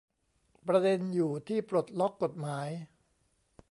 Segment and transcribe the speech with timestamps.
[0.67, 2.67] ประเด็นอยู่ที่ปลดล็อคกฎหมาย